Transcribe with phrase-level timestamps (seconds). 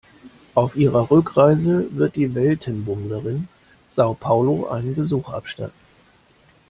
[0.55, 3.47] Auf ihrer Rückreise wird die Weltenbummlerin
[3.95, 5.77] Sao Paulo einen Besuch abstatten.